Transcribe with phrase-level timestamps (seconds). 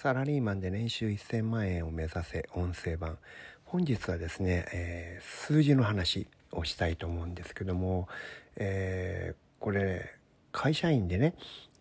[0.00, 3.18] サラリーマンで年収1000万円を目指せ音声版
[3.64, 8.06] 本日はですね、えー、数字の話をしたいと思うんですけども、
[8.54, 10.14] えー、これ
[10.52, 11.34] 会社員でね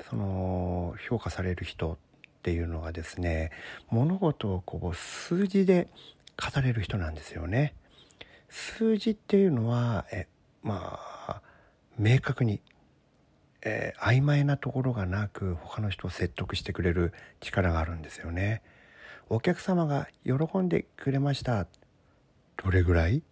[0.09, 1.98] その評価される人っ
[2.41, 3.52] ていうのがですね
[3.91, 5.88] 物事をこう数字で
[6.44, 7.76] 語れる人なんですよね。
[8.49, 10.26] 数字っていうのはえ
[10.63, 11.41] まあ
[11.99, 12.62] 明確に
[13.70, 18.62] えー、曖昧なところがなく他の人を説得してくれる力があるんですよね。
[19.27, 21.67] お客様が喜んでくれました。
[22.63, 23.23] どれぐらい？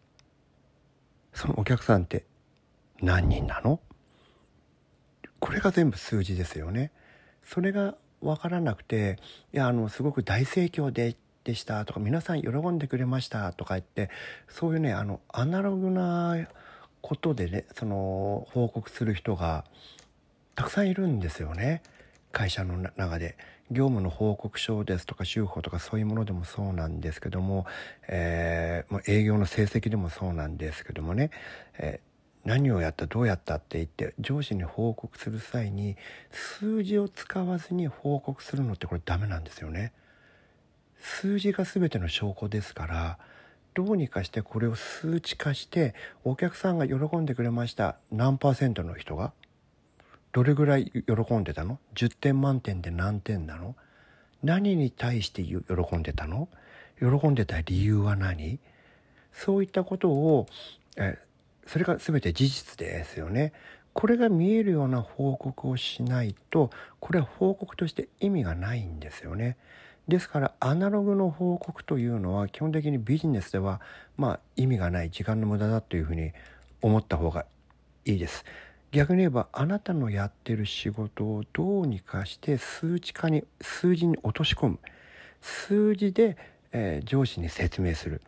[1.34, 2.26] そのお客さんって
[3.02, 3.80] 何人なの？
[5.40, 6.92] これが全部数字ですよね。
[7.42, 9.20] それが分からなくて
[9.54, 11.16] いやあのすごく大盛況で
[11.46, 11.86] でした。
[11.86, 13.54] とか皆さん喜んでくれました。
[13.54, 14.10] とか言って
[14.50, 16.46] そういうねあのアナログな
[17.02, 19.64] ことでねその報告する人が
[20.56, 21.82] たくさんいるんですよね。
[22.32, 23.38] 会社の中で。
[23.72, 27.66] 業務の報告書ですとか週報とかそういうものでもそうなんですけども、
[28.08, 31.32] えー、営業の成績でもそうなんですけどもね、
[31.80, 35.98] えー、何をやったどうやったって言って上司に報告する際に
[36.30, 39.92] 数字を使わずに報告するのってこれダメなんですよね。
[41.00, 43.18] 数字が全ての証拠ですから
[43.74, 49.34] どうにかしてこれを数値化してお客さんが喜んでくれました何パーセントの人が
[50.36, 53.74] どれぐらい喜んでたの ?10 点満点で何点なの？
[54.44, 56.50] 何に対して喜んでたの？
[57.00, 58.60] 喜んでた理由は何？
[59.32, 60.48] そういったことを、
[60.98, 61.18] え
[61.66, 63.54] それが全て事実ですよね。
[63.94, 66.70] これが見えるような報告をしないと
[67.00, 69.56] これは報告として意味がないんですよね。
[70.10, 73.80] ですからアナログの報告というのは基本的にビジネスでは
[74.18, 76.34] まあ意味がない時間の無駄だというふうに
[76.82, 77.46] 思った方が
[78.04, 78.44] いいです。
[78.96, 84.80] 逆に言えばあなたのやってる仕事をどうにかして数値化に数字に落とし込む。
[85.42, 86.38] 数字で、
[86.72, 88.22] えー、上司に説明する。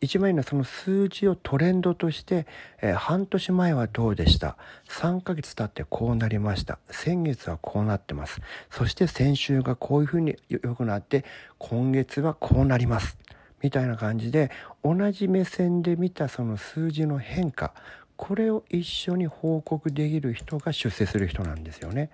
[0.00, 2.48] 一番いいのはその数字をトレンドとして、
[2.82, 4.56] えー、半年前はどうでした。
[4.88, 6.80] 3ヶ月経ってこうなりました。
[6.90, 8.40] 先月はこうなってます。
[8.68, 11.24] そして先週がこういうふうに良くなって
[11.58, 13.16] 今月はこうなります。
[13.62, 14.50] みたいな感じで
[14.82, 17.74] 同じ目線で見たその数字の変化。
[18.20, 22.10] これを一緒に報告できる人が出世する人なんですよね。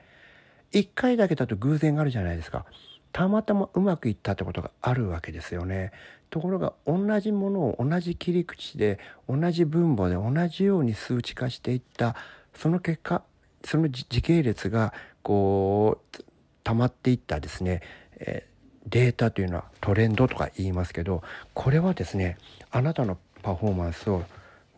[0.71, 2.65] 一回だけだと偶然があるじゃないですか。
[3.11, 5.91] たまたまうまくいったってことがあるわけですよね。
[6.31, 12.15] ところが同じものを同じ切り口で同じ分母で同じように数値化していった
[12.55, 13.25] その結果
[13.65, 16.25] その時系列がこう
[16.63, 17.83] 溜まっていったですね、
[18.21, 18.47] え
[18.87, 22.39] データというのはトレンドとか言いますけどこれはですね
[22.71, 24.23] あなたのパフォーマンスを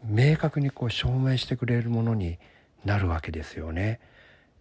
[0.05, 2.39] 明確にこう証明してくれるものに
[2.85, 4.01] なるわけですよね。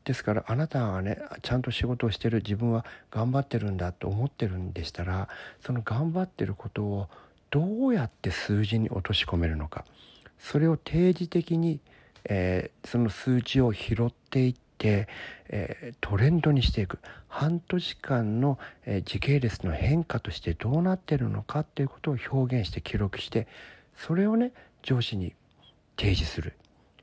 [0.08, 5.28] ですからあなたがねちゃんと仕事をしてる自分は頑張ってるんだと思ってるんでしたら
[5.60, 7.10] その頑張ってることを
[7.50, 9.84] どうやって数字に落とし込めるのか
[10.40, 11.82] それを定時的に、
[12.24, 15.10] えー、その数値を拾っていって、
[15.50, 23.46] えー、トレンドにしていく半年間の、えー、時系列の変化としてどうなってるのかっていうことを表現して記録して
[23.98, 24.52] それをね
[24.84, 25.34] 上司に
[25.98, 26.54] 提示する。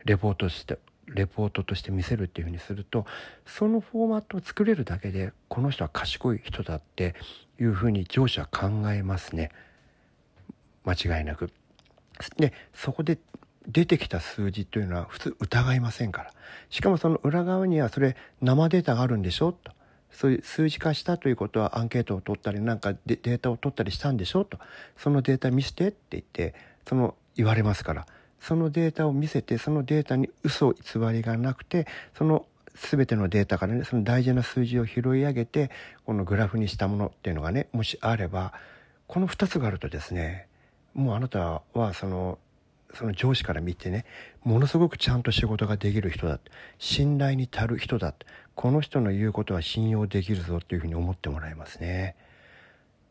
[0.04, 3.06] レポートしてレポートとして見せるっていうふうにすると
[3.46, 7.14] そのフォーマットを作れるだけでこの人は賢い人だって
[7.60, 9.50] いうふうに上司は考えますね。
[10.84, 11.50] 間違いなく。
[12.36, 13.18] でそこで
[13.66, 16.30] 出てきた数字というのは普通疑いませんから。
[16.68, 19.72] しかもその裏側にはそれ生データがあるんでしょと。
[20.10, 24.58] そういう数字化したということはアンケートを取ったりなんかデータを取ったりしたんでしょと。
[24.96, 26.54] そのデータ見せてって言って
[26.88, 28.06] その言われますから
[28.40, 31.86] そのデータを見せてそのデータに嘘偽りがなくて
[32.16, 35.70] その全てのデータからねその大事な数字を拾い上げて
[36.04, 38.52] このグラフにしたものっていうのがねもしあれば
[39.06, 40.48] この2つがあるとですね
[40.92, 42.38] もうあなたはその
[42.92, 44.04] その上司から見てね
[44.44, 46.38] ものすごくちゃんと仕事ができる人だ
[46.78, 48.14] 信頼に足る人だ
[48.54, 52.14] この人の言うことは信用できるぞっていうふうに思ってもらえますね。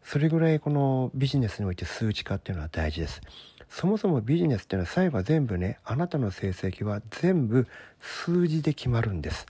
[0.03, 3.21] それぐらいこのビジネスにおいて数値化っていうのは大事です。
[3.69, 7.67] そもそもビジネスっていうのは最後は全部ねあなたの成績は全部
[7.99, 9.47] 数字で決まるんです。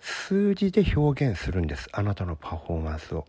[0.00, 1.88] 数字で表現するんです。
[1.92, 3.26] あなたのパフォーマンスを。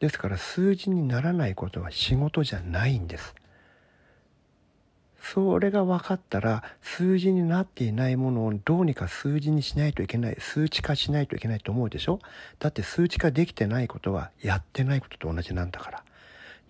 [0.00, 3.34] ですから数字にならないことは仕事じゃないんです。
[5.22, 12.18] それが分かったら数字になっていないものをどうにか数字にしないといけない数値化しないといけないと思うでしょ？
[12.58, 16.04] だって数値化できてないことはやってないことと同じなんだから。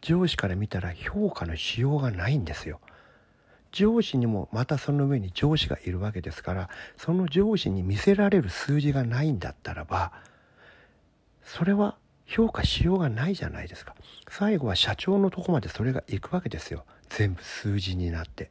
[0.01, 2.81] 上司から見たら評価のしようがないんですよ。
[3.71, 10.13] 上司にもまたその上に上司がいるわけですからその上司に見せられる数字がないんだったらば
[11.45, 13.95] それは評価しようがないじゃないですか。
[14.29, 16.85] 最後は社長のとこまでそれが行くわけですよ。
[17.11, 18.51] 全部数字になって。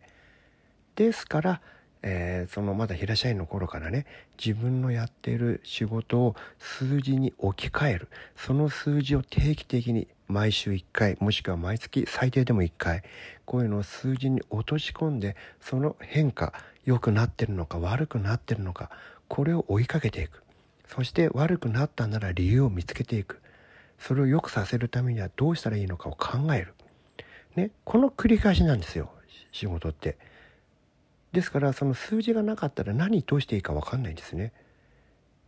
[0.95, 1.61] ですから
[2.01, 4.05] えー、そのまだ平社員の頃からね
[4.43, 8.07] 自分のやっている仕事を数字に置き換える。
[8.37, 13.03] その数字を定期的に毎週1回もしくは毎月最低でも1回
[13.45, 16.53] こういうのを数字に落とし込んでその変化
[16.85, 18.89] 良くなってるのか悪くなってるのか
[19.27, 20.43] これを追いかけていく。
[20.87, 23.41] そして悪くなったなら理由を見つけていく。
[23.99, 26.73] それを良くさせるためにはどうしたらいいのかを考える、
[27.55, 29.11] ね、この繰り返しなんですよ
[29.51, 30.17] 仕事って。
[31.31, 34.51] ですからその数字がなかったら何どうしていいか分かんないんですね。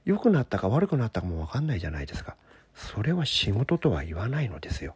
[0.05, 2.35] 良くなったか悪くなったかも分かんないじゃないですか。
[2.73, 4.95] それは仕事とは言わないのですよ。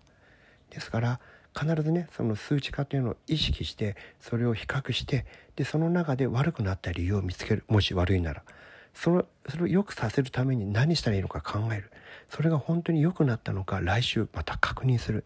[0.69, 1.19] ですから
[1.57, 5.25] 必ずねその数値化というのを意識してそれを比較して
[5.56, 8.44] でその中で悪くなった理由を見つけるもし悪いなら
[8.94, 11.92] そのそれを良くさせるために何したらいいのか考える
[12.30, 15.24] それが本当に良くなったのか来週また確認する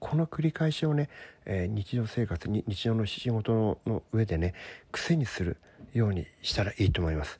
[0.00, 1.08] この繰り返しをね、
[1.44, 4.54] えー、日常生活に日常の仕事の上でね
[4.90, 5.56] 癖にする
[5.92, 7.38] ようにしたらいいと思います。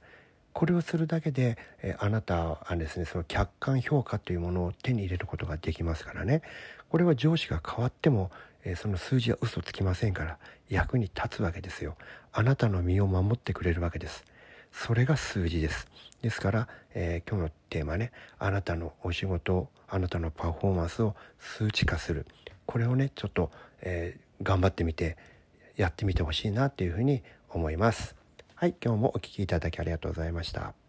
[0.52, 6.42] これをするだけで、えー、あなたはですねその客観評価というものを手に入れることができますからね。
[6.88, 8.30] これは上司が変わっても、
[8.64, 11.96] えー、その数字は嘘つきませんから役に立つわけですよ。
[12.32, 14.24] あなたの身を守ってくれるわけです。
[14.72, 15.86] それが数字です
[16.22, 22.26] ですから、えー、今日のテーマねあなたのお仕事あなたのパフォーマンスを数値化する
[22.66, 23.50] これをねちょっと、
[23.80, 25.16] えー、頑張ってみて
[25.76, 28.14] やってみてほしいなっていうふうに思います。
[28.54, 30.79] はい今日もお聴きいただきありがとうございました。